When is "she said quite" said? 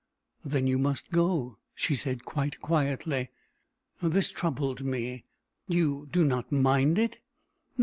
1.75-2.59